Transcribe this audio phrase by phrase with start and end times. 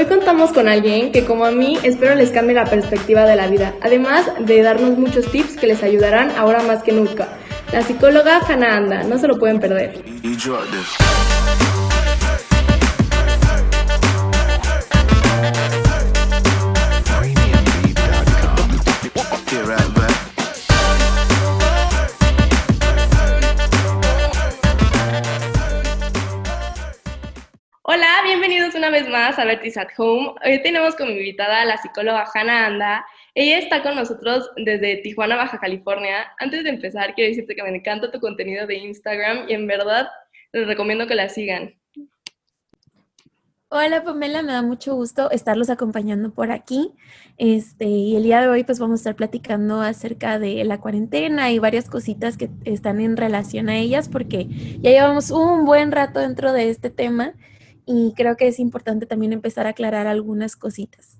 [0.00, 3.48] Hoy contamos con alguien que como a mí espero les cambie la perspectiva de la
[3.48, 7.28] vida, además de darnos muchos tips que les ayudarán ahora más que nunca.
[7.70, 10.02] La psicóloga Hannah Anda, no se lo pueden perder.
[29.00, 30.34] Vez más a Vertis at Home.
[30.44, 33.06] Hoy tenemos como invitada a la psicóloga Hannah Anda.
[33.34, 36.30] Ella está con nosotros desde Tijuana, Baja California.
[36.38, 40.08] Antes de empezar, quiero decirte que me encanta tu contenido de Instagram y en verdad
[40.52, 41.74] les recomiendo que la sigan.
[43.68, 46.92] Hola Pamela, me da mucho gusto estarlos acompañando por aquí.
[47.38, 51.50] Este, y el día de hoy pues vamos a estar platicando acerca de la cuarentena
[51.52, 54.46] y varias cositas que están en relación a ellas porque
[54.80, 57.34] ya llevamos un buen rato dentro de este tema
[57.92, 61.18] y creo que es importante también empezar a aclarar algunas cositas.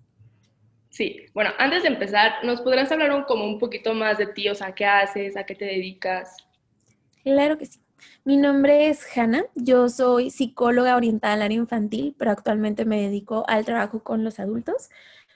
[0.88, 4.48] Sí, bueno, antes de empezar, ¿nos podrás hablar un, como un poquito más de ti?
[4.48, 5.36] O sea, ¿qué haces?
[5.36, 6.36] ¿A qué te dedicas?
[7.24, 7.80] Claro que sí.
[8.24, 13.44] Mi nombre es Hannah, yo soy psicóloga orientada al área infantil, pero actualmente me dedico
[13.48, 14.90] al trabajo con los adultos.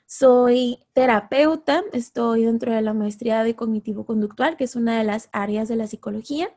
[0.07, 5.29] Soy terapeuta, estoy dentro de la maestría de cognitivo conductual, que es una de las
[5.33, 6.55] áreas de la psicología,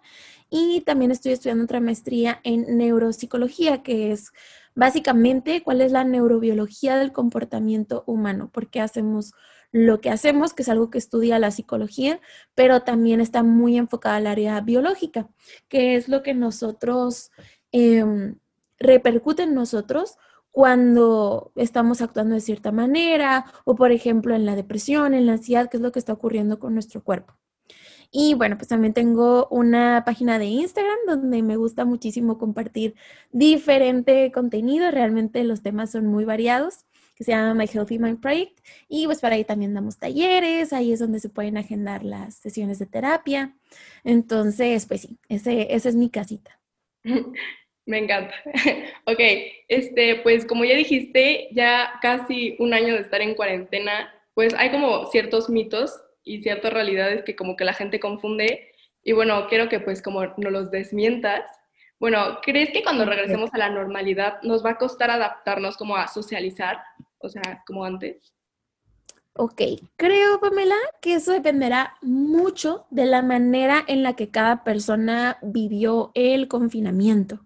[0.49, 4.31] y también estoy estudiando otra maestría en neuropsicología, que es
[4.77, 9.33] básicamente cuál es la neurobiología del comportamiento humano, por qué hacemos
[9.71, 12.21] lo que hacemos, que es algo que estudia la psicología,
[12.53, 15.29] pero también está muy enfocada al área biológica,
[15.67, 17.31] que es lo que nosotros
[17.71, 18.05] eh,
[18.77, 20.17] repercute en nosotros
[20.51, 25.69] cuando estamos actuando de cierta manera o, por ejemplo, en la depresión, en la ansiedad,
[25.69, 27.35] que es lo que está ocurriendo con nuestro cuerpo.
[28.11, 32.95] Y bueno, pues también tengo una página de Instagram donde me gusta muchísimo compartir
[33.31, 34.91] diferente contenido.
[34.91, 36.85] Realmente los temas son muy variados,
[37.15, 38.59] que se llama My Healthy Mind Project.
[38.87, 42.79] Y pues para ahí también damos talleres, ahí es donde se pueden agendar las sesiones
[42.79, 43.55] de terapia.
[44.03, 46.59] Entonces, pues sí, ese, esa es mi casita.
[47.85, 48.33] Me encanta.
[49.05, 49.19] ok,
[49.69, 54.71] este, pues como ya dijiste, ya casi un año de estar en cuarentena, pues hay
[54.71, 58.71] como ciertos mitos y ciertas realidades que como que la gente confunde.
[59.03, 61.49] Y bueno, quiero que pues como no los desmientas.
[61.99, 66.07] Bueno, ¿crees que cuando regresemos a la normalidad nos va a costar adaptarnos como a
[66.07, 66.79] socializar?
[67.19, 68.33] O sea, como antes.
[69.33, 69.61] Ok,
[69.95, 76.11] creo, Pamela, que eso dependerá mucho de la manera en la que cada persona vivió
[76.15, 77.45] el confinamiento.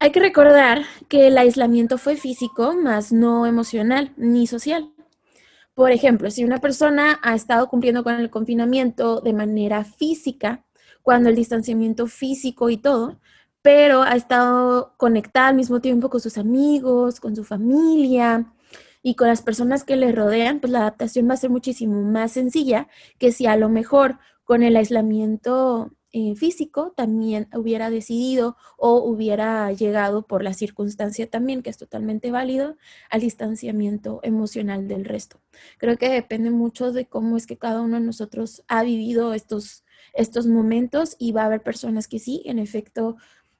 [0.00, 4.90] Hay que recordar que el aislamiento fue físico, más no emocional ni social.
[5.78, 10.64] Por ejemplo, si una persona ha estado cumpliendo con el confinamiento de manera física,
[11.02, 13.20] cuando el distanciamiento físico y todo,
[13.62, 18.52] pero ha estado conectada al mismo tiempo con sus amigos, con su familia
[19.04, 22.32] y con las personas que le rodean, pues la adaptación va a ser muchísimo más
[22.32, 22.88] sencilla
[23.20, 29.70] que si a lo mejor con el aislamiento eh, físico también hubiera decidido o hubiera
[29.72, 32.76] llegado por la circunstancia también, que es totalmente válido,
[33.10, 35.40] al distanciamiento emocional del resto.
[35.76, 39.84] Creo que depende mucho de cómo es que cada uno de nosotros ha vivido estos,
[40.14, 43.16] estos momentos y va a haber personas que sí, en efecto,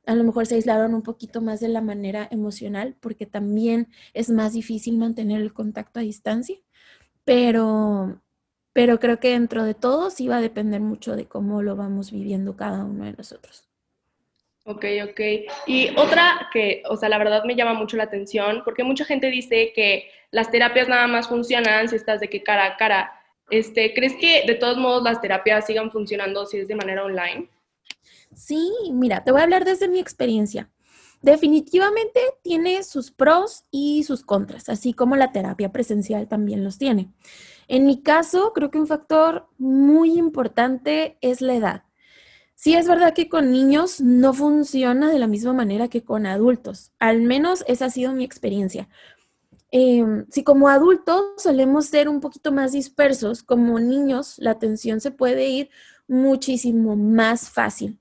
[0.06, 4.31] a lo mejor se aislaron un poquito más de la manera emocional porque también es
[4.31, 6.56] más difícil mantener el contacto a distancia,
[7.25, 8.22] pero
[8.78, 12.12] pero creo que dentro de todo sí va a depender mucho de cómo lo vamos
[12.12, 13.64] viviendo cada uno de nosotros.
[14.66, 15.20] Ok, ok.
[15.66, 19.32] Y otra que, o sea, la verdad me llama mucho la atención, porque mucha gente
[19.32, 23.20] dice que las terapias nada más funcionan si estás de que cara a cara.
[23.50, 27.50] Este, ¿Crees que de todos modos las terapias sigan funcionando si es de manera online?
[28.32, 30.70] Sí, mira, te voy a hablar desde mi experiencia.
[31.20, 37.08] Definitivamente tiene sus pros y sus contras, así como la terapia presencial también los tiene.
[37.68, 41.84] En mi caso, creo que un factor muy importante es la edad.
[42.54, 46.90] Sí es verdad que con niños no funciona de la misma manera que con adultos.
[46.98, 48.88] Al menos esa ha sido mi experiencia.
[49.70, 55.10] Em, si como adultos solemos ser un poquito más dispersos, como niños la atención se
[55.10, 55.70] puede ir
[56.08, 57.98] muchísimo más fácil.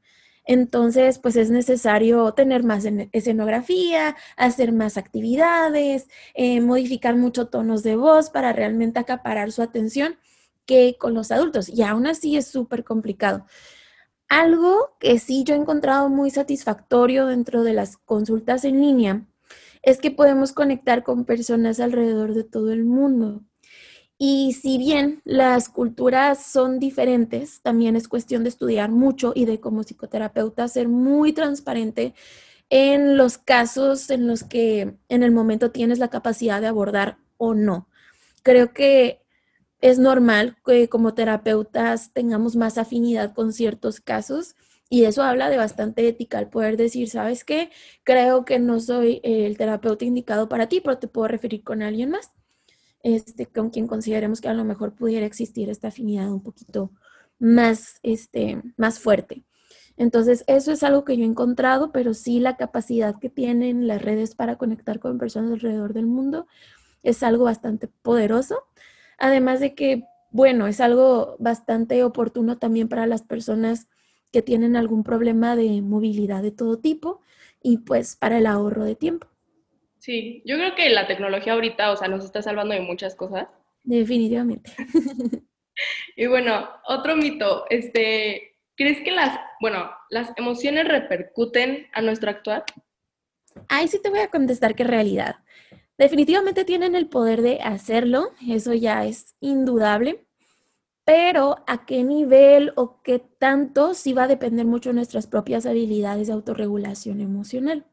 [0.47, 7.97] Entonces, pues es necesario tener más escenografía, hacer más actividades, eh, modificar mucho tonos de
[7.97, 10.17] voz para realmente acaparar su atención
[10.65, 11.67] que con los adultos.
[11.69, 13.45] Y aún así es súper complicado.
[14.29, 19.25] Algo que sí yo he encontrado muy satisfactorio dentro de las consultas en línea
[19.81, 23.44] es que podemos conectar con personas alrededor de todo el mundo.
[24.19, 29.60] Y si bien las culturas son diferentes, también es cuestión de estudiar mucho y de
[29.60, 32.16] como psicoterapeuta ser muy transparente
[32.69, 37.54] en los casos en los que en el momento tienes la capacidad de abordar o
[37.54, 37.88] no.
[38.44, 39.22] Creo que
[39.81, 44.56] es normal que como terapeutas tengamos más afinidad con ciertos casos
[44.90, 47.72] y eso habla de bastante ética, al poder decir, ¿sabes qué?
[48.04, 52.10] Creo que no soy el terapeuta indicado para ti, pero te puedo referir con alguien
[52.12, 52.31] más,
[53.07, 56.92] este, con quien consideremos que a lo mejor pudiera existir esta afinidad un poquito
[57.39, 59.45] más, este, más fuerte.
[59.95, 64.01] Entonces, eso es algo que yo he encontrado, pero sí la capacidad que tienen las
[64.01, 66.48] redes para conectar con personas alrededor del mundo
[67.01, 68.65] es algo bastante poderoso.
[69.18, 73.88] Además de que, bueno, es algo bastante oportuno también para las personas
[74.33, 77.21] que tienen algún problema de movilidad de todo tipo
[77.63, 79.27] y pues para el ahorro de tiempo.
[80.07, 83.50] Sí, yo creo que la tecnología ahorita, o sea, nos está salvando de muchas cosas.
[83.83, 84.71] Definitivamente.
[86.15, 92.63] y bueno, otro mito, este, ¿crees que las, bueno, las emociones repercuten a nuestro actuar?
[93.68, 95.44] Ahí sí te voy a contestar que realidad.
[95.98, 100.25] Definitivamente tienen el poder de hacerlo, eso ya es indudable
[101.07, 105.65] pero a qué nivel o qué tanto sí va a depender mucho de nuestras propias
[105.65, 107.86] habilidades de autorregulación emocional.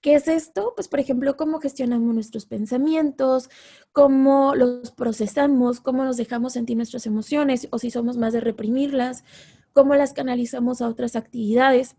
[0.00, 0.72] ¿Qué es esto?
[0.76, 3.50] Pues, por ejemplo, cómo gestionamos nuestros pensamientos,
[3.92, 9.24] cómo los procesamos, cómo nos dejamos sentir nuestras emociones o si somos más de reprimirlas,
[9.72, 11.96] cómo las canalizamos a otras actividades.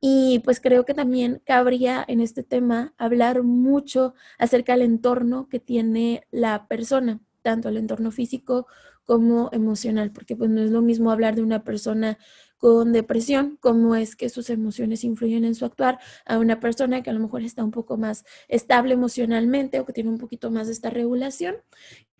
[0.00, 5.60] Y pues creo que también cabría en este tema hablar mucho acerca del entorno que
[5.60, 8.66] tiene la persona, tanto el entorno físico
[9.04, 12.18] como emocional, porque pues no es lo mismo hablar de una persona
[12.60, 17.08] con depresión, cómo es que sus emociones influyen en su actuar, a una persona que
[17.08, 20.66] a lo mejor está un poco más estable emocionalmente o que tiene un poquito más
[20.66, 21.56] de esta regulación,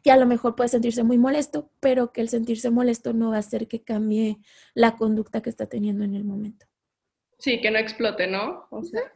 [0.02, 3.36] que a lo mejor puede sentirse muy molesto, pero que el sentirse molesto no va
[3.36, 4.38] a hacer que cambie
[4.72, 6.64] la conducta que está teniendo en el momento.
[7.38, 8.66] Sí, que no explote, ¿no?
[8.70, 9.12] O sea,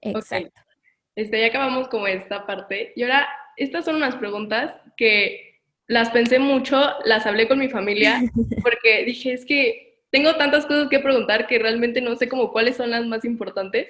[0.00, 0.60] Exacto.
[1.14, 2.92] Este, ya acabamos como esta parte.
[2.96, 8.20] Y ahora, estas son unas preguntas que las pensé mucho, las hablé con mi familia,
[8.64, 12.76] porque dije, es que tengo tantas cosas que preguntar que realmente no sé como cuáles
[12.76, 13.88] son las más importantes.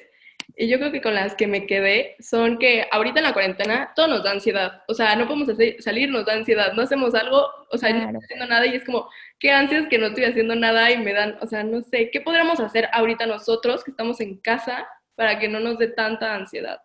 [0.57, 3.93] Y yo creo que con las que me quedé son que ahorita en la cuarentena
[3.97, 4.83] todo nos da ansiedad.
[4.87, 5.49] O sea, no podemos
[5.81, 6.75] salir, nos da ansiedad.
[6.75, 9.09] No hacemos algo, o sea, no estoy haciendo nada y es como,
[9.41, 12.21] qué ansias que no estoy haciendo nada y me dan, o sea, no sé, ¿qué
[12.21, 14.87] podríamos hacer ahorita nosotros que estamos en casa
[15.17, 16.81] para que no nos dé tanta ansiedad?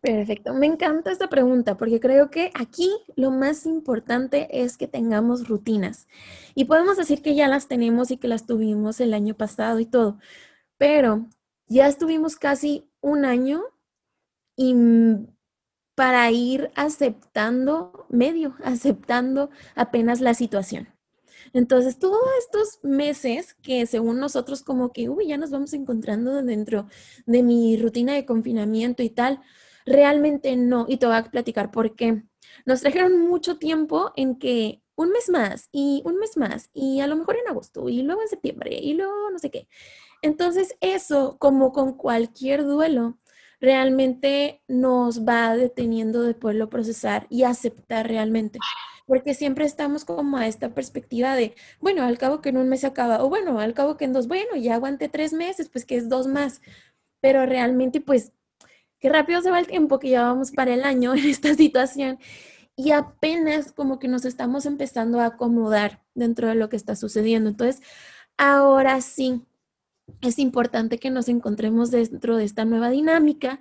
[0.00, 5.48] Perfecto, me encanta esta pregunta porque creo que aquí lo más importante es que tengamos
[5.48, 6.06] rutinas
[6.54, 9.86] y podemos decir que ya las tenemos y que las tuvimos el año pasado y
[9.86, 10.18] todo,
[10.78, 11.26] pero
[11.68, 13.62] ya estuvimos casi un año
[14.56, 14.74] y
[15.94, 20.88] para ir aceptando, medio aceptando apenas la situación.
[21.52, 26.86] Entonces, todos estos meses que según nosotros como que, uy, ya nos vamos encontrando dentro
[27.26, 29.40] de mi rutina de confinamiento y tal,
[29.88, 32.22] Realmente no, y te voy a platicar por qué.
[32.66, 37.06] Nos trajeron mucho tiempo en que un mes más y un mes más y a
[37.06, 39.68] lo mejor en agosto y luego en septiembre y luego no sé qué.
[40.22, 43.18] Entonces eso, como con cualquier duelo,
[43.60, 48.58] realmente nos va deteniendo de poderlo procesar y aceptar realmente.
[49.06, 52.80] Porque siempre estamos como a esta perspectiva de, bueno, al cabo que en un mes
[52.80, 55.86] se acaba, o bueno, al cabo que en dos, bueno, ya aguanté tres meses, pues
[55.86, 56.60] que es dos más.
[57.20, 58.32] Pero realmente, pues
[59.00, 62.18] qué rápido se va el tiempo que llevamos para el año en esta situación
[62.76, 67.50] y apenas como que nos estamos empezando a acomodar dentro de lo que está sucediendo.
[67.50, 67.82] Entonces,
[68.36, 69.42] ahora sí,
[70.20, 73.60] es importante que nos encontremos dentro de esta nueva dinámica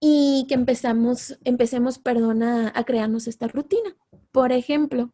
[0.00, 3.96] y que empezamos, empecemos, perdona, a crearnos esta rutina.
[4.30, 5.12] Por ejemplo,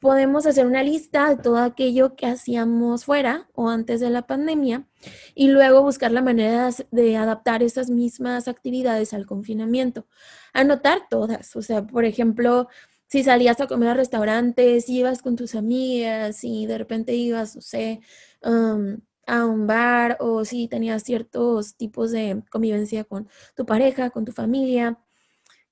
[0.00, 4.86] podemos hacer una lista de todo aquello que hacíamos fuera o antes de la pandemia
[5.34, 10.06] y luego buscar la manera de adaptar esas mismas actividades al confinamiento.
[10.52, 12.68] Anotar todas, o sea, por ejemplo,
[13.08, 17.62] si salías a comer a restaurantes, ibas con tus amigas y de repente ibas, no
[17.62, 18.00] sé,
[18.42, 24.24] um, a un bar o si tenías ciertos tipos de convivencia con tu pareja, con
[24.24, 24.98] tu familia.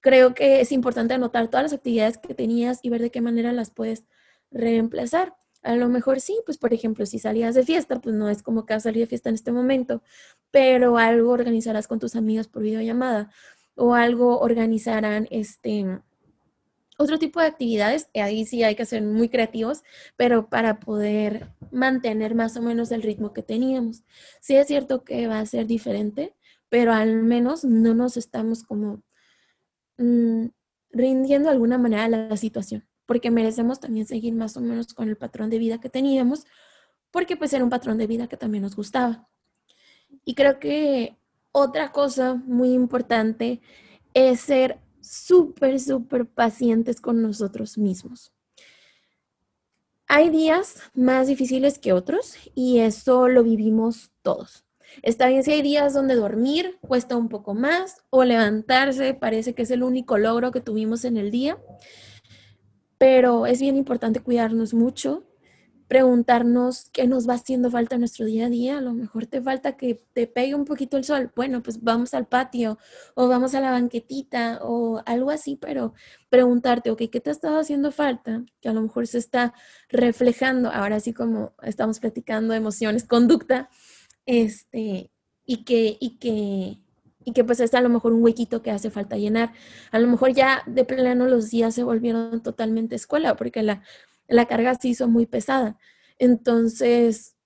[0.00, 3.52] Creo que es importante anotar todas las actividades que tenías y ver de qué manera
[3.52, 4.04] las puedes
[4.52, 5.34] reemplazar.
[5.62, 8.66] A lo mejor sí, pues por ejemplo, si salías de fiesta, pues no es como
[8.66, 10.02] que vas a salir de fiesta en este momento,
[10.50, 13.30] pero algo organizarás con tus amigos por videollamada
[13.76, 15.86] o algo organizarán este
[16.98, 19.82] otro tipo de actividades, ahí sí hay que ser muy creativos,
[20.16, 24.04] pero para poder mantener más o menos el ritmo que teníamos.
[24.40, 26.34] Sí es cierto que va a ser diferente,
[26.68, 29.02] pero al menos no nos estamos como
[29.98, 30.46] mm,
[30.90, 35.06] rindiendo de alguna manera a la situación porque merecemos también seguir más o menos con
[35.10, 36.46] el patrón de vida que teníamos,
[37.10, 39.28] porque pues era un patrón de vida que también nos gustaba.
[40.24, 41.18] Y creo que
[41.52, 43.60] otra cosa muy importante
[44.14, 48.32] es ser súper, súper pacientes con nosotros mismos.
[50.06, 54.64] Hay días más difíciles que otros y eso lo vivimos todos.
[55.02, 59.64] Está bien si hay días donde dormir cuesta un poco más o levantarse parece que
[59.64, 61.58] es el único logro que tuvimos en el día,
[63.02, 65.24] pero es bien importante cuidarnos mucho,
[65.88, 68.78] preguntarnos qué nos va haciendo falta en nuestro día a día.
[68.78, 71.32] A lo mejor te falta que te pegue un poquito el sol.
[71.34, 72.78] Bueno, pues vamos al patio
[73.16, 75.94] o vamos a la banquetita o algo así, pero
[76.28, 78.44] preguntarte, ok, ¿qué te ha estado haciendo falta?
[78.60, 79.52] Que a lo mejor se está
[79.88, 83.68] reflejando, ahora sí como estamos platicando emociones, conducta,
[84.26, 85.10] este,
[85.44, 86.78] y que, y que,
[87.24, 89.52] y que pues está a lo mejor un huequito que hace falta llenar.
[89.90, 93.82] A lo mejor ya de plano los días se volvieron totalmente escuela, porque la
[94.32, 95.78] la carga se hizo muy pesada.
[96.18, 97.36] Entonces,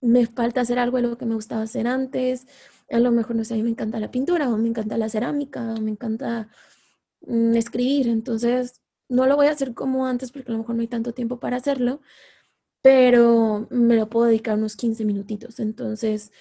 [0.00, 2.46] me falta hacer algo de lo que me gustaba hacer antes.
[2.90, 5.08] A lo mejor, no sé, a mí me encanta la pintura, o me encanta la
[5.08, 6.48] cerámica, o me encanta
[7.22, 8.08] mm, escribir.
[8.08, 11.14] Entonces, no lo voy a hacer como antes porque a lo mejor no hay tanto
[11.14, 12.00] tiempo para hacerlo,
[12.82, 15.60] pero me lo puedo dedicar unos 15 minutitos.
[15.60, 16.32] Entonces,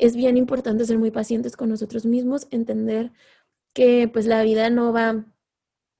[0.00, 3.12] es bien importante ser muy pacientes con nosotros mismos, entender
[3.74, 5.26] que pues la vida no va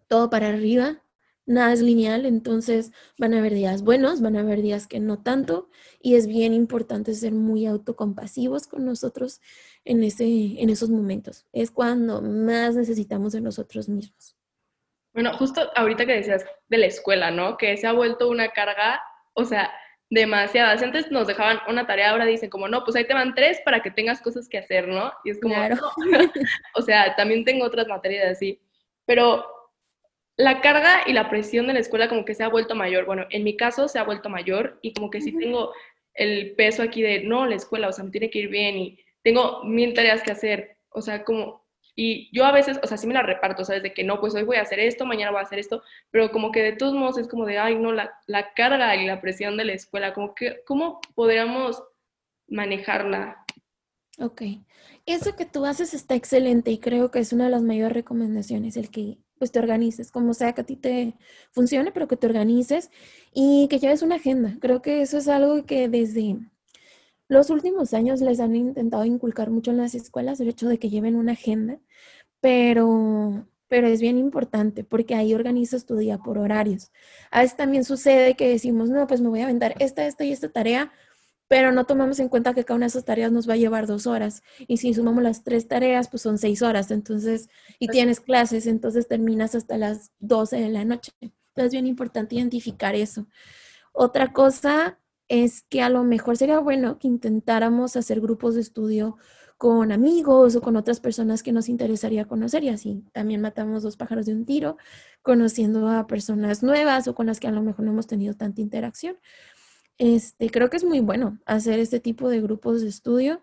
[0.08, 1.02] todo para arriba,
[1.44, 5.22] nada es lineal, entonces van a haber días buenos, van a haber días que no
[5.22, 5.68] tanto,
[6.00, 9.40] y es bien importante ser muy autocompasivos con nosotros
[9.84, 11.46] en, ese, en esos momentos.
[11.52, 14.34] Es cuando más necesitamos de nosotros mismos.
[15.12, 17.58] Bueno, justo ahorita que decías de la escuela, ¿no?
[17.58, 19.02] Que se ha vuelto una carga,
[19.34, 19.70] o sea,
[20.10, 20.82] demasiadas.
[20.82, 23.80] Antes nos dejaban una tarea, ahora dicen como, no, pues ahí te van tres para
[23.80, 25.12] que tengas cosas que hacer, ¿no?
[25.24, 25.76] Y es como, claro.
[26.74, 28.60] o sea, también tengo otras materias así.
[29.06, 29.46] Pero
[30.36, 33.06] la carga y la presión de la escuela como que se ha vuelto mayor.
[33.06, 35.72] Bueno, en mi caso se ha vuelto mayor y como que sí tengo
[36.14, 38.98] el peso aquí de, no, la escuela, o sea, me tiene que ir bien y
[39.22, 43.06] tengo mil tareas que hacer, o sea, como, y yo a veces, o sea, sí
[43.06, 43.82] me la reparto, ¿sabes?
[43.82, 46.30] De que no, pues hoy voy a hacer esto, mañana voy a hacer esto, pero
[46.30, 49.20] como que de todos modos es como de, ay, no, la, la carga y la
[49.20, 51.82] presión de la escuela, como que, ¿cómo podríamos
[52.48, 53.44] manejarla?
[54.18, 54.42] Ok,
[55.06, 58.76] eso que tú haces está excelente y creo que es una de las mayores recomendaciones,
[58.76, 61.14] el que pues te organices, como sea que a ti te
[61.52, 62.90] funcione, pero que te organices
[63.32, 64.56] y que lleves una agenda.
[64.60, 66.36] Creo que eso es algo que desde
[67.30, 70.90] los últimos años les han intentado inculcar mucho en las escuelas, el hecho de que
[70.90, 71.78] lleven una agenda,
[72.40, 76.90] pero, pero es bien importante porque ahí organizas tu día por horarios.
[77.30, 80.32] A veces también sucede que decimos, no, pues me voy a aventar esta, esta y
[80.32, 80.92] esta tarea,
[81.46, 83.86] pero no tomamos en cuenta que cada una de esas tareas nos va a llevar
[83.86, 84.42] dos horas.
[84.66, 86.90] Y si sumamos las tres tareas, pues son seis horas.
[86.90, 91.12] Entonces, y tienes clases, entonces terminas hasta las 12 de la noche.
[91.20, 93.28] Entonces, es bien importante identificar eso.
[93.92, 94.99] Otra cosa
[95.30, 99.16] es que a lo mejor sería bueno que intentáramos hacer grupos de estudio
[99.58, 103.96] con amigos o con otras personas que nos interesaría conocer y así también matamos dos
[103.96, 104.76] pájaros de un tiro,
[105.22, 108.60] conociendo a personas nuevas o con las que a lo mejor no hemos tenido tanta
[108.60, 109.18] interacción.
[109.98, 113.40] Este, creo que es muy bueno hacer este tipo de grupos de estudio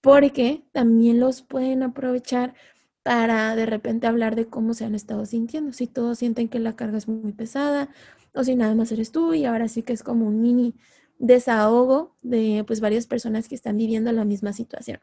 [0.00, 2.54] porque también los pueden aprovechar
[3.02, 6.76] para de repente hablar de cómo se han estado sintiendo, si todos sienten que la
[6.76, 7.88] carga es muy pesada
[8.34, 10.74] o si nada más eres tú y ahora sí que es como un mini
[11.18, 15.00] desahogo de pues varias personas que están viviendo la misma situación.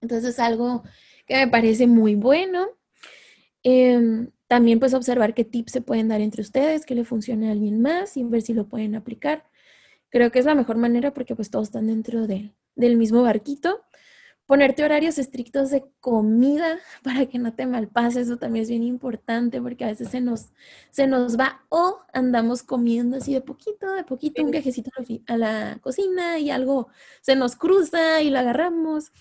[0.00, 0.82] Entonces es algo
[1.26, 2.68] que me parece muy bueno.
[3.62, 7.52] Em, también pues observar qué tips se pueden dar entre ustedes, que le funcione a
[7.52, 9.44] alguien más y ver si lo pueden aplicar.
[10.10, 13.82] Creo que es la mejor manera porque pues todos están dentro del mismo barquito.
[14.46, 19.60] Ponerte horarios estrictos de comida para que no te malpases, eso también es bien importante
[19.60, 20.52] porque a veces se nos,
[20.90, 24.90] se nos va o andamos comiendo así de poquito, de poquito, un viajecito
[25.26, 26.88] a la cocina y algo
[27.22, 29.12] se nos cruza y lo agarramos.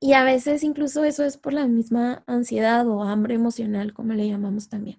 [0.00, 4.28] Y a veces incluso eso es por la misma ansiedad o hambre emocional, como le
[4.28, 4.98] llamamos también.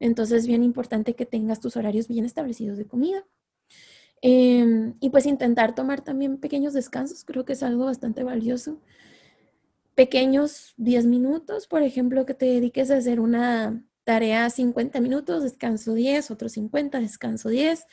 [0.00, 3.24] Entonces es bien importante que tengas tus horarios bien establecidos de comida.
[4.26, 8.80] Em, y pues intentar tomar también pequeños descansos, creo que es algo bastante valioso.
[9.94, 15.92] Pequeños 10 minutos, por ejemplo, que te dediques a hacer una tarea 50 minutos, descanso
[15.92, 17.86] 10, otros 50, descanso 10,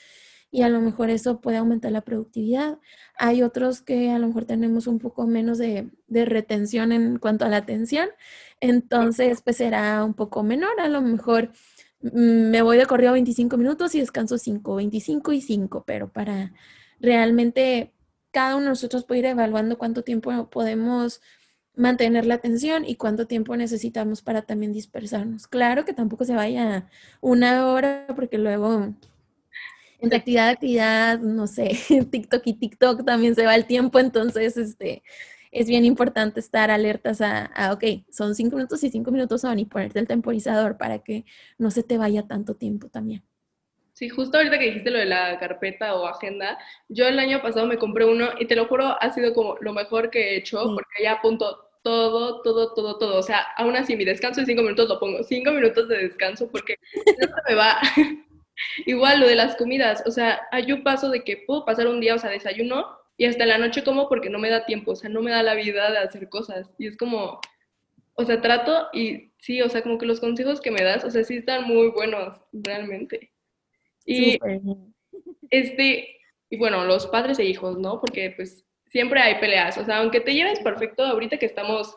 [0.51, 2.79] y a lo mejor eso puede aumentar la productividad.
[3.17, 7.43] Hay otros que a lo mejor tenemos un poco menos de, de retención en cuanto
[7.43, 8.07] a la atención,
[8.61, 11.51] entonces pues será un poco menor, a lo mejor
[12.01, 16.53] me voy de corrido 25 minutos y descanso 5, 25 y 5, pero para
[16.99, 17.91] realmente
[18.31, 21.21] cada uno de nosotros puede ir evaluando cuánto tiempo podemos
[21.75, 25.47] mantener la atención y cuánto tiempo necesitamos para también dispersarnos.
[25.47, 26.89] Claro que tampoco se vaya
[27.21, 28.93] una hora porque luego
[29.99, 31.77] entre actividad, actividad, no sé,
[32.11, 35.03] TikTok y TikTok también se va el tiempo, entonces este
[35.51, 39.59] es bien importante estar alertas a, a, ok, son cinco minutos y cinco minutos son
[39.59, 41.25] y ponerte el temporizador para que
[41.57, 43.23] no se te vaya tanto tiempo también.
[43.93, 46.57] Sí, justo ahorita que dijiste lo de la carpeta o agenda,
[46.89, 49.73] yo el año pasado me compré uno y te lo juro, ha sido como lo
[49.73, 53.19] mejor que he hecho porque ya apunto todo, todo, todo, todo.
[53.19, 56.49] O sea, aún así mi descanso de cinco minutos lo pongo, cinco minutos de descanso
[56.49, 56.77] porque
[57.19, 57.77] no se me va.
[58.85, 62.15] Igual lo de las comidas, o sea, yo paso de que puedo pasar un día,
[62.15, 65.07] o sea, desayuno y hasta la noche como porque no me da tiempo, o sea,
[65.07, 66.73] no me da la vida de hacer cosas.
[66.79, 67.39] Y es como,
[68.15, 71.11] o sea, trato y sí, o sea, como que los consejos que me das, o
[71.11, 73.31] sea, sí están muy buenos, realmente.
[74.07, 74.39] Y
[75.51, 76.17] este,
[76.49, 78.01] y bueno, los padres e hijos, ¿no?
[78.01, 81.95] Porque pues siempre hay peleas, o sea, aunque te lleves perfecto, ahorita que estamos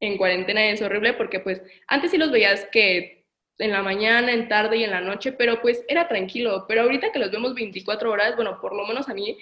[0.00, 3.24] en cuarentena es horrible porque pues antes sí los veías que
[3.58, 7.12] en la mañana, en tarde y en la noche, pero pues era tranquilo, pero ahorita
[7.12, 9.38] que los vemos 24 horas, bueno, por lo menos a mí,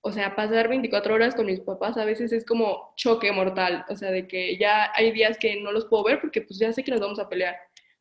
[0.00, 3.96] o sea, pasar 24 horas con mis papás a veces es como choque mortal, o
[3.96, 6.84] sea, de que ya hay días que no los puedo ver porque pues ya sé
[6.84, 7.56] que nos vamos a pelear.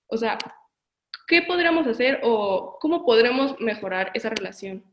[0.08, 0.38] O sea,
[1.28, 4.84] ¿qué podríamos hacer o cómo podremos mejorar esa relación?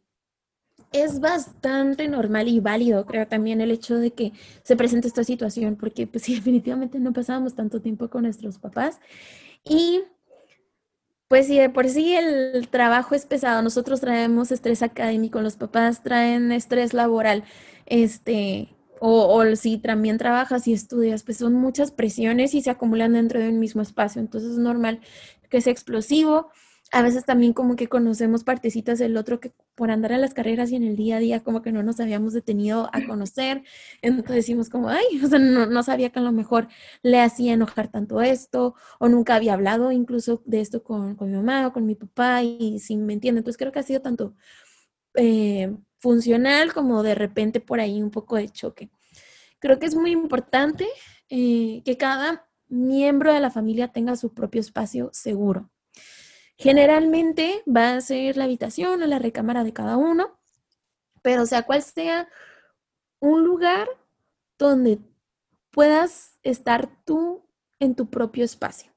[0.93, 4.33] es bastante normal y válido, creo también el hecho de que
[4.63, 9.01] se presente esta situación, porque pues sí, definitivamente no pasábamos tanto tiempo con nuestros papás.
[9.65, 10.03] Y
[11.33, 16.53] pues sí, por sí el trabajo es pesado, nosotros traemos estrés académico, los papás traen
[16.53, 17.43] estrés laboral,
[17.87, 18.69] este,
[19.01, 23.41] o, o si también trabajas y estudias, pues son muchas presiones y se acumulan dentro
[23.41, 25.01] de un mismo espacio, entonces es normal
[25.49, 26.51] que sea explosivo
[26.93, 30.71] a veces también como que conocemos partecitas del otro que por andar a las carreras
[30.71, 33.65] y en el día a día como que no nos habíamos detenido a conocer.
[34.03, 36.69] Entonces decimos como, ay, o sea, no, sabía que a lo mejor
[37.03, 41.67] le hacía enojar tanto esto o nunca había hablado incluso de esto con, mi mamá
[41.67, 43.39] o con mi papá y sin me entiende.
[43.39, 44.35] Entonces creo que ha sido tanto
[45.15, 48.91] eh, funcional como de repente por ahí un poco de choque.
[49.61, 50.87] Creo que es muy importante
[51.31, 55.72] eh, que cada miembro de la familia tenga su propio espacio seguro.
[56.57, 60.38] Generalmente va a ser la habitación o la recámara de cada uno,
[61.23, 62.29] pero sea cual sea
[63.21, 63.88] un lugar
[64.59, 64.99] donde
[65.71, 67.45] puedas estar tú
[67.81, 68.93] en tu propio espacio.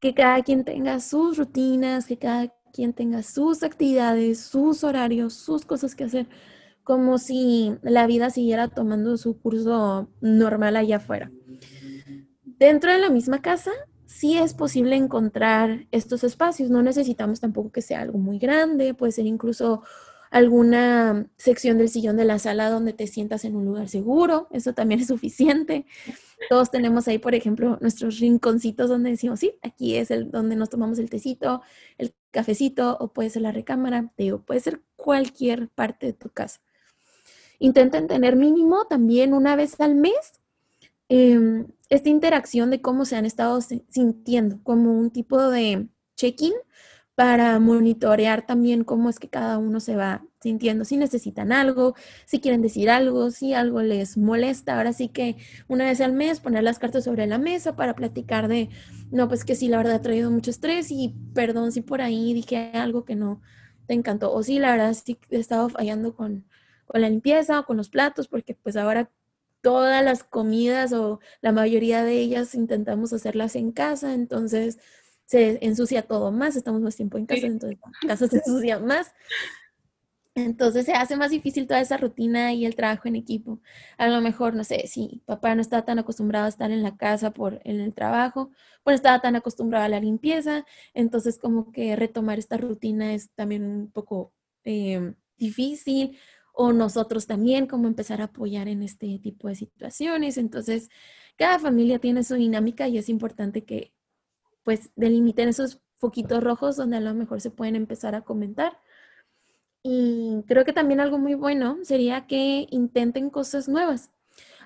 [0.00, 5.64] Que cada quien tenga sus rutinas, que cada quien tenga sus actividades, sus horarios, sus
[5.64, 6.28] cosas que hacer,
[6.84, 11.30] como si la vida siguiera tomando su curso normal allá afuera.
[12.42, 13.72] Dentro de la misma casa
[14.06, 16.70] sí es posible encontrar estos espacios.
[16.70, 19.82] No necesitamos tampoco que sea algo muy grande, puede ser incluso
[20.30, 24.72] alguna sección del sillón de la sala donde te sientas en un lugar seguro, eso
[24.72, 25.86] también es suficiente.
[26.50, 30.68] Todos tenemos ahí, por ejemplo, nuestros rinconcitos donde decimos, sí, aquí es el donde nos
[30.68, 31.62] tomamos el tecito,
[31.96, 36.60] el cafecito, o puede ser la recámara, digo, puede ser cualquier parte de tu casa.
[37.58, 40.40] Intenten tener mínimo también una vez al mes
[41.08, 46.52] Em, esta interacción de cómo se han estado sintiendo, como un tipo de check-in
[47.14, 51.94] para monitorear también cómo es que cada uno se va sintiendo, si necesitan algo,
[52.26, 54.76] si quieren decir algo, si algo les molesta.
[54.76, 55.36] Ahora sí que
[55.68, 58.68] una vez al mes poner las cartas sobre la mesa para platicar de,
[59.10, 62.34] no, pues que sí, la verdad ha traído mucho estrés y perdón si por ahí
[62.34, 63.40] dije algo que no
[63.86, 66.44] te encantó, o sí, la verdad sí he estado fallando con,
[66.86, 69.10] con la limpieza o con los platos, porque pues ahora
[69.66, 74.78] todas las comidas o la mayoría de ellas intentamos hacerlas en casa, entonces
[75.24, 79.12] se ensucia todo más, estamos más tiempo en casa, entonces la casa se ensucia más.
[80.36, 83.58] Entonces se hace más difícil toda esa rutina y el trabajo en equipo.
[83.98, 86.96] A lo mejor, no sé, si papá no está tan acostumbrado a estar en la
[86.96, 88.52] casa por en el trabajo,
[88.84, 93.64] pues estaba tan acostumbrado a la limpieza, entonces como que retomar esta rutina es también
[93.64, 96.16] un poco eh, difícil
[96.58, 100.38] o nosotros también, cómo empezar a apoyar en este tipo de situaciones.
[100.38, 100.88] Entonces,
[101.36, 103.92] cada familia tiene su dinámica y es importante que
[104.64, 108.80] pues delimiten esos foquitos rojos donde a lo mejor se pueden empezar a comentar.
[109.82, 114.10] Y creo que también algo muy bueno sería que intenten cosas nuevas.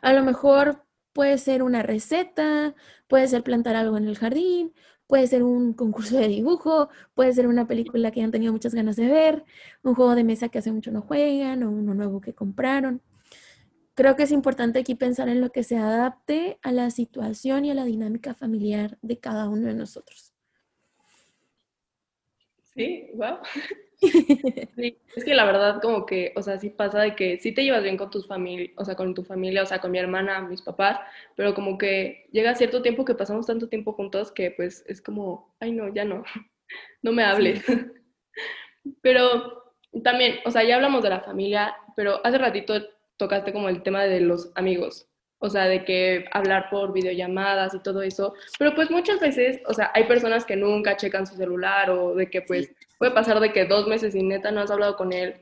[0.01, 2.77] A lo mejor puede ser una receta,
[3.09, 4.73] puede ser plantar algo en el jardín,
[5.11, 8.95] Puede ser un concurso de dibujo, puede ser una película que han tenido muchas ganas
[8.95, 9.45] de ver,
[9.83, 13.03] un juego de mesa que hace mucho no juegan o uno nuevo que compraron.
[13.95, 17.73] Creo que es importante aquí pensar en lo que se adapte a la situación y
[17.73, 20.33] a la dinámica familiar de cada uno de nosotros.
[22.73, 23.39] Sí, wow.
[24.77, 27.83] es que la verdad como que, o sea, sí pasa de que sí te llevas
[27.83, 30.63] bien con tus familia, o sea, con tu familia, o sea, con mi hermana, mis
[30.63, 30.99] papás,
[31.37, 35.55] pero como que llega cierto tiempo que pasamos tanto tiempo juntos que pues es como,
[35.61, 36.25] ay no, ya no,
[37.03, 37.63] no me hables.
[39.03, 42.75] Pero también, o sea, ya hablamos de la familia, pero hace ratito
[43.19, 45.07] tocaste como el tema de los amigos.
[45.43, 49.75] o sea, de que hablar por videollamadas y todo eso, pero pues muchas veces, o
[49.75, 53.51] sea, hay personas que nunca checan su celular o de que pues puede pasar de
[53.51, 55.41] que dos meses y neta no has hablado con él.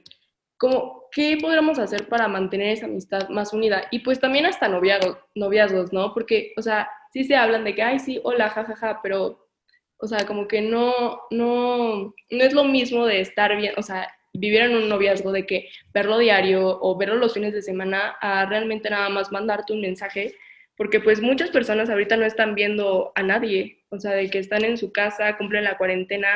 [0.58, 3.88] Como, ¿qué podríamos hacer para mantener esa amistad más unida?
[3.90, 6.14] Y pues también hasta noviazgos, noviazgos, ¿no?
[6.14, 9.48] Porque, o sea, sí se hablan de que, ay, sí, hola, jajaja, pero,
[9.96, 14.08] o sea, como que no, no, no es lo mismo de estar bien, o sea,
[14.32, 18.46] vivir en un noviazgo de que verlo diario o verlo los fines de semana a
[18.46, 20.32] realmente nada más mandarte un mensaje,
[20.78, 24.64] porque pues muchas personas ahorita no están viendo a nadie, o sea, de que están
[24.64, 26.28] en su casa, cumplen la cuarentena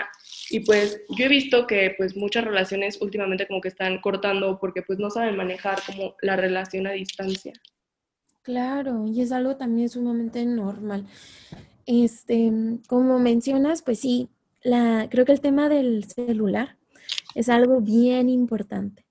[0.50, 4.82] y pues yo he visto que pues muchas relaciones últimamente como que están cortando porque
[4.82, 7.52] pues no saben manejar como la relación a distancia.
[8.42, 11.06] Claro, y es algo también sumamente normal.
[11.86, 12.50] Este,
[12.88, 14.28] como mencionas, pues sí,
[14.64, 16.76] la, creo que el tema del celular
[17.36, 19.06] es algo bien importante,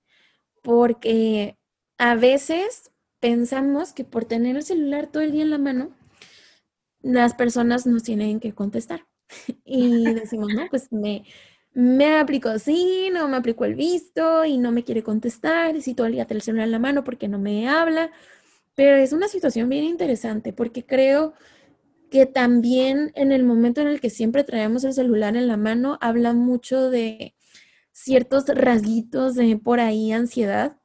[0.60, 1.56] porque
[1.96, 2.91] a veces
[3.22, 5.96] pensamos que por tener el celular todo el día en la mano,
[7.02, 9.06] las personas nos tienen que contestar.
[9.64, 11.24] Y decimos, no, pues me,
[11.72, 16.06] me aplicó así, no me aplicó el visto y no me quiere contestar, si todo
[16.06, 18.10] el día tiene el celular en la mano porque no me habla.
[18.74, 21.34] Pero es una situación bien interesante porque creo
[22.10, 25.98] que también en el momento en el que siempre traemos el celular en la mano,
[26.02, 27.34] habla mucho de
[27.92, 30.76] ciertos rasguitos de por ahí ansiedad,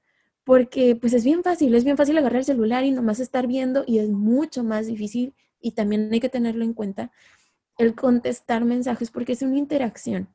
[0.47, 3.83] porque pues es bien fácil, es bien fácil agarrar el celular y nomás estar viendo
[3.85, 7.11] y es mucho más difícil y también hay que tenerlo en cuenta
[7.77, 10.29] el contestar mensajes porque es una interacción.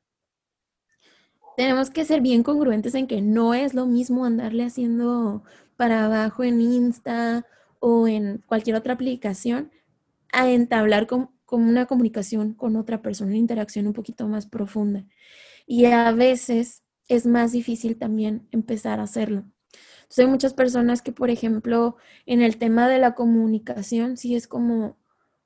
[1.56, 5.44] Tenemos que ser bien congruentes en que no es lo mismo andarle haciendo
[5.78, 7.46] para abajo en Insta
[7.80, 9.70] o en cualquier otra aplicación
[10.30, 15.06] a entablar con, con una comunicación con otra persona, una interacción un poquito más profunda.
[15.66, 19.46] Y a veces es más difícil también empezar a hacerlo.
[20.02, 24.46] Entonces hay muchas personas que, por ejemplo, en el tema de la comunicación, sí es
[24.46, 24.98] como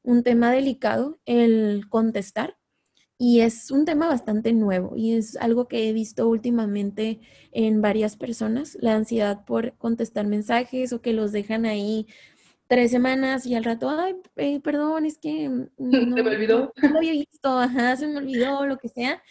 [0.03, 2.57] un tema delicado el contestar.
[3.19, 8.15] Y es un tema bastante nuevo y es algo que he visto últimamente en varias
[8.15, 12.07] personas, la ansiedad por contestar mensajes o que los dejan ahí
[12.67, 15.71] tres semanas y al rato, ay, eh, perdón, es que no,
[16.17, 16.73] se me olvidó.
[16.83, 19.23] No lo había visto, ajá, se me olvidó, lo que sea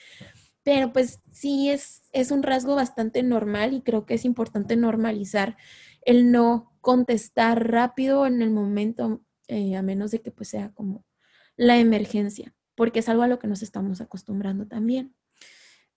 [0.65, 5.57] pero pues sí es, es un rasgo bastante normal y creo que es importante normalizar
[6.01, 11.05] el no contestar rápido en el momento, eh, a menos de que pues sea como
[11.55, 15.13] la emergencia, porque es algo a lo que nos estamos acostumbrando también.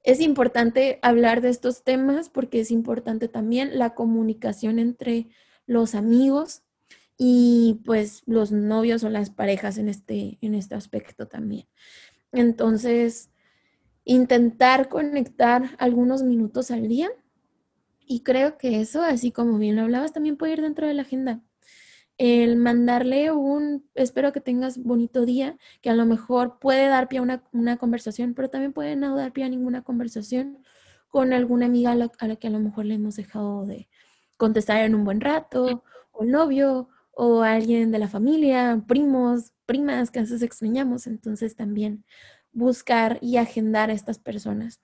[0.02, 5.28] Es importante hablar de estos temas porque es importante también la comunicación entre
[5.64, 6.62] los amigos
[7.16, 11.66] y pues los novios o las parejas en este, en este aspecto también.
[12.32, 13.30] Entonces,
[14.08, 17.10] intentar conectar algunos minutos al día.
[18.06, 21.02] Y creo que eso, así como bien lo hablabas, también puede ir dentro de la
[21.02, 21.42] agenda.
[22.16, 27.18] El mandarle un, espero que tengas bonito día, que a lo mejor puede dar pie
[27.18, 30.58] a una, conversación, pero también puede no dar pie a ninguna conversación
[31.08, 33.90] con alguna amiga a la, que a lo mejor le hemos dejado de
[34.38, 40.20] contestar en un buen rato, o novio, o alguien de la familia, primos, primas que
[40.20, 41.06] a veces extrañamos.
[41.06, 42.04] Entonces también
[42.58, 44.80] buscar y agendar a estas personas.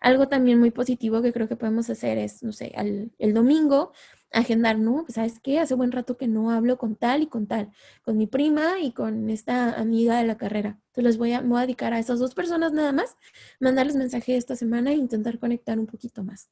[0.00, 2.72] Algo también muy positivo que creo que podemos hacer es, no sé,
[3.18, 3.92] el domingo
[4.32, 5.04] agendar, ¿no?
[5.04, 7.70] Pues sabes qué, hace buen rato que no hablo con tal y con tal,
[8.02, 10.78] con mi prima y con esta amiga de la carrera.
[10.88, 13.16] Entonces les voy a, voy a dedicar a esas dos personas nada más,
[13.60, 16.50] mandarles mensaje esta semana e intentar conectar un poquito más.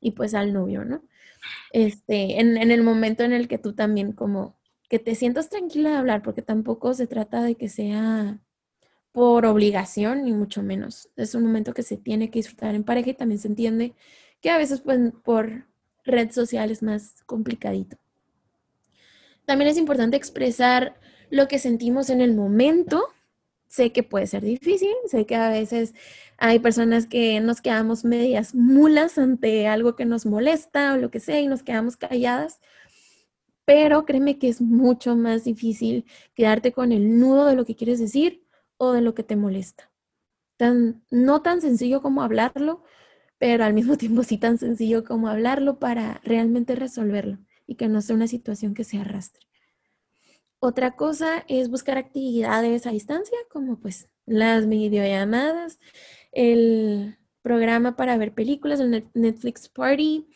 [0.00, 1.02] Y pues al novio, ¿no?
[1.72, 4.58] Este, en, en el momento en el que tú también como
[4.88, 8.40] que te sientas tranquila de hablar, porque tampoco se trata de que sea
[9.12, 11.08] por obligación, ni mucho menos.
[11.16, 13.94] Es un momento que se tiene que disfrutar en pareja y también se entiende
[14.40, 15.66] que a veces pues, por
[16.04, 17.96] red social es más complicadito.
[19.44, 23.02] También es importante expresar lo que sentimos en el momento.
[23.66, 25.94] Sé que puede ser difícil, sé que a veces
[26.38, 31.20] hay personas que nos quedamos medias mulas ante algo que nos molesta o lo que
[31.20, 32.60] sea y nos quedamos calladas,
[33.66, 37.98] pero créeme que es mucho más difícil quedarte con el nudo de lo que quieres
[37.98, 38.47] decir
[38.78, 39.90] o de lo que te molesta.
[40.56, 42.82] Tan, no tan sencillo como hablarlo,
[43.38, 48.00] pero al mismo tiempo sí tan sencillo como hablarlo para realmente resolverlo y que no
[48.00, 49.46] sea una situación que se arrastre.
[50.60, 55.78] Otra cosa es buscar actividades a distancia, como pues las videollamadas,
[56.32, 60.26] el programa para ver películas, el Netflix Party,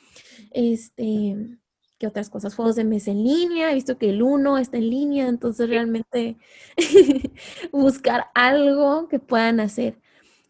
[0.53, 1.59] este,
[2.07, 2.55] otras cosas?
[2.55, 6.37] Juegos de mesa en línea, he visto que el uno está en línea, entonces realmente
[7.73, 9.99] buscar algo que puedan hacer.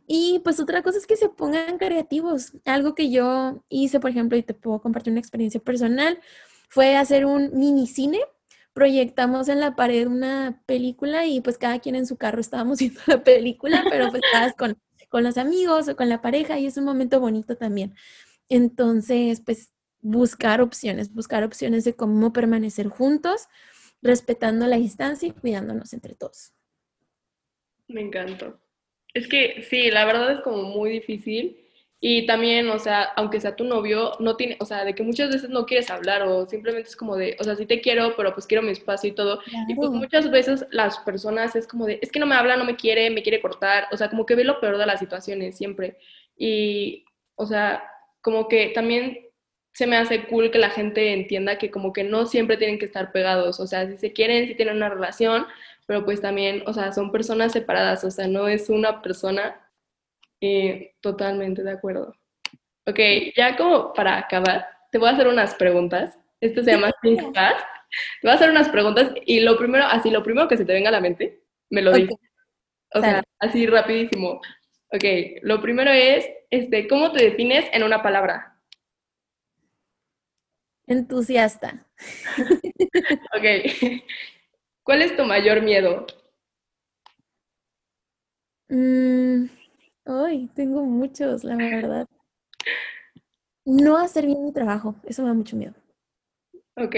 [0.07, 2.53] Y pues otra cosa es que se pongan creativos.
[2.65, 6.21] Algo que yo hice, por ejemplo, y te puedo compartir una experiencia personal,
[6.69, 8.21] fue hacer un mini cine
[8.73, 13.01] proyectamos en la pared una película y pues cada quien en su carro estábamos viendo
[13.07, 16.77] la película, pero pues estabas con, con los amigos o con la pareja y es
[16.77, 17.95] un momento bonito también.
[18.49, 19.72] Entonces, pues
[20.03, 23.49] buscar opciones, buscar opciones de cómo permanecer juntos,
[24.03, 26.53] respetando la distancia y cuidándonos entre todos.
[27.89, 28.61] Me encantó.
[29.15, 31.59] Es que sí, la verdad es como muy difícil
[32.05, 35.31] y también, o sea, aunque sea tu novio, no tiene, o sea, de que muchas
[35.31, 38.35] veces no quieres hablar o simplemente es como de, o sea, sí te quiero, pero
[38.35, 39.39] pues quiero mi espacio y todo.
[39.69, 42.65] Y pues muchas veces las personas es como de, es que no me habla, no
[42.65, 45.57] me quiere, me quiere cortar, o sea, como que ve lo peor de las situaciones
[45.57, 45.97] siempre.
[46.37, 47.05] Y,
[47.37, 47.85] o sea,
[48.21, 49.32] como que también
[49.73, 52.85] se me hace cool que la gente entienda que como que no siempre tienen que
[52.85, 55.47] estar pegados, o sea, si se quieren, si tienen una relación,
[55.87, 59.61] pero pues también, o sea, son personas separadas, o sea, no es una persona
[60.41, 62.15] eh, totalmente de acuerdo.
[62.87, 62.99] Ok,
[63.37, 66.19] ya como para acabar, te voy a hacer unas preguntas.
[66.41, 67.65] Esto se llama Think Fast.
[68.21, 70.73] Te voy a hacer unas preguntas y lo primero, así, lo primero que se te
[70.73, 72.17] venga a la mente, me lo dices.
[72.95, 74.41] O sea, así rapidísimo.
[74.91, 75.05] Ok,
[75.43, 78.52] lo primero es, este, ¿cómo te defines en una palabra?
[80.93, 81.87] Entusiasta.
[83.37, 84.03] ok.
[84.83, 86.07] ¿Cuál es tu mayor miedo?
[88.69, 89.47] Mm,
[90.05, 92.07] ay, tengo muchos, la verdad.
[93.65, 95.75] No hacer bien mi trabajo, eso me da mucho miedo.
[96.77, 96.95] Ok.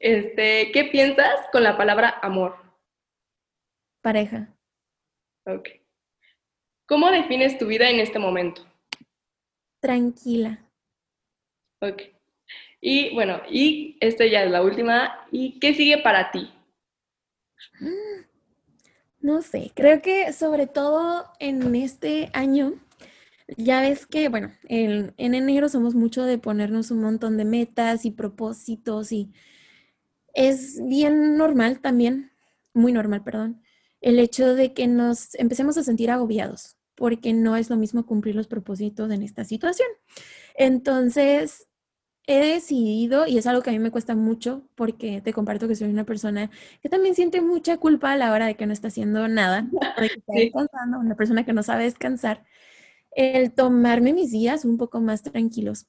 [0.00, 2.56] Este, ¿qué piensas con la palabra amor?
[4.02, 4.48] Pareja.
[5.46, 5.68] Ok.
[6.86, 8.62] ¿Cómo defines tu vida en este momento?
[9.80, 10.58] Tranquila.
[11.80, 12.17] Ok.
[12.80, 15.26] Y bueno, y esta ya es la última.
[15.30, 16.50] ¿Y qué sigue para ti?
[19.20, 22.74] No sé, creo que sobre todo en este año,
[23.56, 28.04] ya ves que, bueno, en, en enero somos mucho de ponernos un montón de metas
[28.04, 29.32] y propósitos y
[30.34, 32.30] es bien normal también,
[32.74, 33.62] muy normal, perdón,
[34.00, 38.36] el hecho de que nos empecemos a sentir agobiados, porque no es lo mismo cumplir
[38.36, 39.88] los propósitos en esta situación.
[40.54, 41.67] Entonces,
[42.28, 45.74] he decidido, y es algo que a mí me cuesta mucho, porque te comparto que
[45.74, 46.50] soy una persona
[46.82, 49.62] que también siente mucha culpa a la hora de que no está haciendo nada,
[49.98, 50.32] de que está
[50.68, 52.44] descansando, una persona que no sabe descansar,
[53.12, 55.86] el tomarme mis días un poco más tranquilos.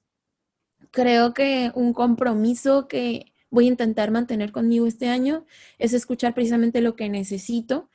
[0.92, 5.46] Creo que un compromiso que voy a intentar mantener conmigo este año
[5.78, 7.90] es escuchar precisamente lo que necesito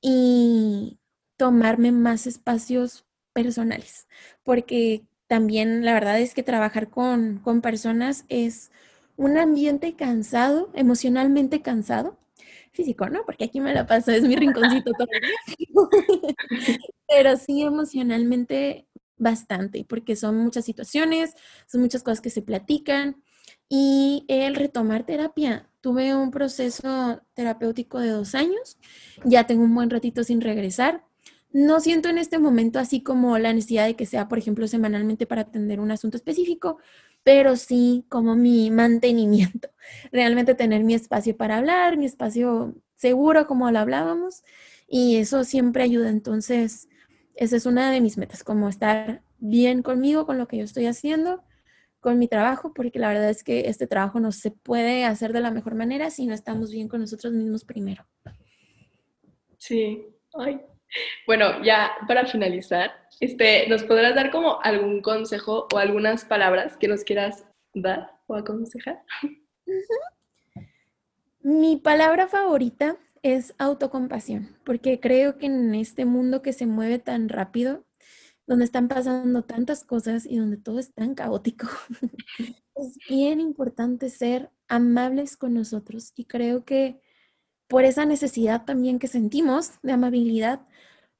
[0.00, 1.00] y
[1.36, 4.06] tomarme más espacios personales,
[4.44, 8.72] porque también la verdad es que trabajar con, personas es
[9.16, 12.18] un ambiente cansado, emocionalmente cansado.
[12.72, 13.24] Físico, ¿no?
[13.24, 15.08] Porque aquí me la paso, es mi rinconcito todo
[17.08, 18.86] Pero sí emocionalmente
[19.16, 21.34] bastante, porque son muchas situaciones,
[21.66, 23.22] son muchas cosas que se platican.
[23.68, 28.78] Y el retomar terapia, tuve un proceso terapéutico de dos años,
[29.24, 31.04] ya tengo un buen ratito sin regresar,
[31.58, 35.26] no siento en este momento así como la necesidad de que sea, por ejemplo, semanalmente
[35.26, 36.78] para atender un asunto específico,
[37.24, 39.68] pero sí como mi mantenimiento,
[40.12, 44.44] realmente tener mi espacio para hablar, mi espacio seguro como lo hablábamos,
[44.86, 46.10] y eso siempre ayuda.
[46.10, 46.88] Entonces,
[47.34, 50.86] esa es una de mis metas, como estar bien conmigo, con lo que yo estoy
[50.86, 51.42] haciendo,
[52.00, 55.40] con mi trabajo, porque la verdad es que este trabajo no se puede hacer de
[55.40, 58.06] la mejor manera si no estamos bien con nosotros mismos primero.
[59.58, 60.60] Sí, ay,
[61.26, 66.88] bueno, ya para finalizar, este, ¿nos podrás dar como algún consejo o algunas palabras que
[66.88, 69.02] nos quieras dar o aconsejar?
[71.40, 77.28] Mi palabra favorita es autocompasión, porque creo que en este mundo que se mueve tan
[77.28, 77.84] rápido,
[78.46, 81.66] donde están pasando tantas cosas y donde todo es tan caótico,
[82.76, 87.00] es bien importante ser amables con nosotros y creo que
[87.68, 90.66] por esa necesidad también que sentimos de amabilidad,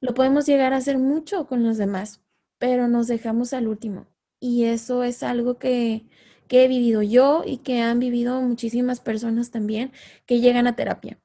[0.00, 2.22] lo podemos llegar a hacer mucho con los demás,
[2.58, 4.06] pero nos dejamos al último.
[4.40, 6.06] Y eso es algo que,
[6.50, 9.92] he vivido yo y que han vivido muchísimas personas también
[10.26, 11.20] que llegan a terapia.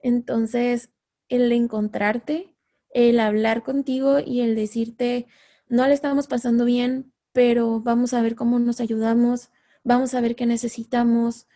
[0.00, 0.90] Entonces,
[1.28, 2.54] el encontrarte,
[2.90, 5.26] el hablar contigo y el decirte,
[5.68, 9.50] no le estamos pasando bien, pero vamos a ver cómo nos ayudamos,
[9.84, 11.46] vamos a ver qué necesitamos,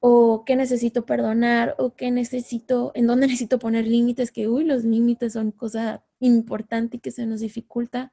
[0.00, 4.84] o qué necesito perdonar, o qué necesito, en dónde necesito poner límites, que, uy, los
[4.84, 8.12] límites son cosa importante y que se nos dificulta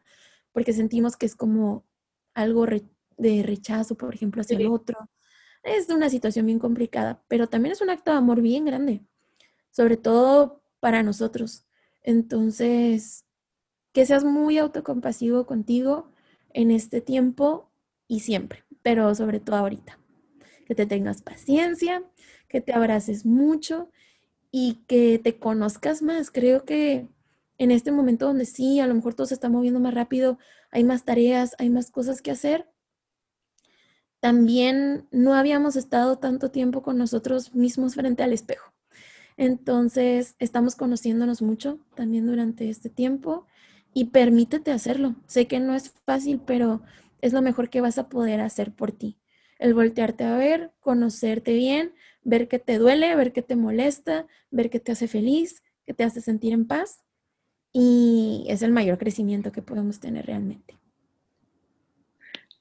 [0.58, 1.86] porque sentimos que es como
[2.34, 2.65] algo
[3.17, 5.10] de rechazo, por ejemplo, hacia el otro.
[5.62, 9.04] Es una situación bien complicada, pero también es un acto de amor bien grande,
[9.69, 11.65] sobre todo para nosotros.
[12.02, 13.26] Entonces,
[13.93, 16.12] que seas muy autocompasivo contigo
[16.54, 17.69] en este tiempo
[18.08, 20.00] y siempre, pero sobre todo ahorita.
[20.68, 22.04] Que te tengas paciencia,
[22.50, 23.90] que te abraces mucho
[24.52, 26.30] y que te conozcas más.
[26.30, 27.08] Creo que
[27.58, 30.38] en este momento donde sí, a lo mejor todo se está moviendo más rápido,
[30.70, 32.68] hay más tareas, hay más cosas que hacer,
[34.20, 38.74] también no habíamos estado tanto tiempo con nosotros mismos frente al espejo.
[39.38, 43.46] Entonces, estamos conociéndonos mucho también durante este tiempo
[43.94, 45.16] y permítete hacerlo.
[45.28, 46.82] Sé que no es fácil, pero
[47.22, 49.18] es lo mejor que vas a poder hacer por ti.
[49.60, 51.93] El voltearte a ver, conocerte bien,
[52.24, 56.04] ver qué te duele, ver qué te molesta, ver qué te hace feliz, qué te
[56.04, 57.04] hace sentir en paz.
[57.72, 60.78] Y es el mayor crecimiento que podemos tener realmente.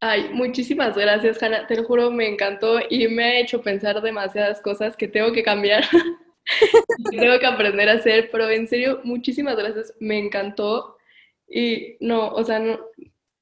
[0.00, 1.66] Ay, muchísimas gracias, Hanna.
[1.66, 5.42] Te lo juro, me encantó y me ha hecho pensar demasiadas cosas que tengo que
[5.42, 5.84] cambiar,
[7.10, 9.94] que tengo que aprender a hacer, pero en serio, muchísimas gracias.
[9.98, 10.96] Me encantó
[11.48, 12.78] y no, o sea, no,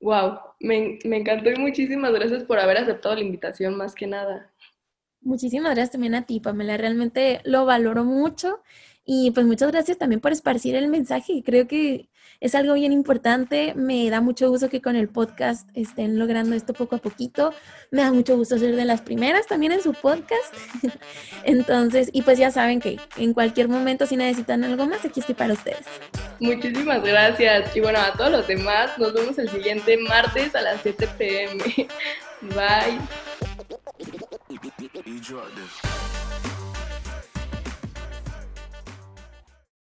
[0.05, 4.53] wow, me, me encantó y muchísimas gracias por haber aceptado la invitación más que nada.
[5.23, 6.77] Muchísimas gracias también a ti, Pamela.
[6.77, 8.61] Realmente lo valoro mucho
[9.05, 11.43] y pues muchas gracias también por esparcir el mensaje.
[11.45, 12.09] Creo que
[12.41, 13.75] es algo bien importante.
[13.75, 17.53] Me da mucho gusto que con el podcast estén logrando esto poco a poquito.
[17.91, 20.55] Me da mucho gusto ser de las primeras también en su podcast.
[21.45, 25.35] Entonces, y pues ya saben que en cualquier momento si necesitan algo más, aquí estoy
[25.35, 25.85] para ustedes.
[26.41, 27.77] Muchísimas gracias.
[27.77, 31.63] Y bueno, a todos los demás, nos vemos el siguiente martes a las 7 pm.
[32.41, 32.99] Bye.